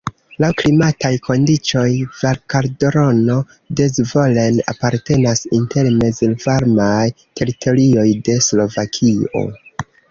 [0.43, 1.91] Laŭ klimataj kondiĉoj
[2.21, 3.37] Valkaldrono
[3.81, 7.07] de Zvolen apartenas inter mezvarmaj
[7.43, 9.49] teritorioj de Slovakio.